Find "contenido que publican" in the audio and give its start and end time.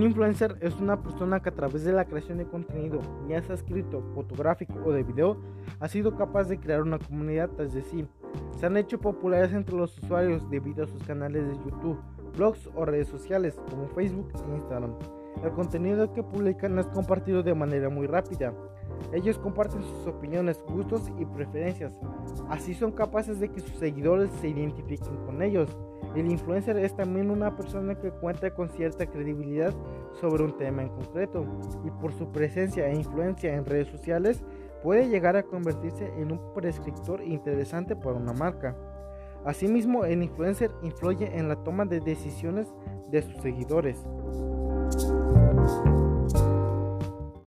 15.52-16.78